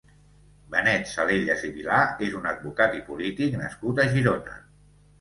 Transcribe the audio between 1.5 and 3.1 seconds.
i Vilar és un advocat i